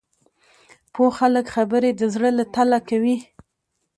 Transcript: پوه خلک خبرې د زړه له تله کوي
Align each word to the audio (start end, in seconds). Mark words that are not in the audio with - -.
پوه 0.93 1.09
خلک 1.17 1.45
خبرې 1.55 1.91
د 1.95 2.01
زړه 2.13 2.29
له 2.37 2.45
تله 2.53 2.79
کوي 2.89 3.17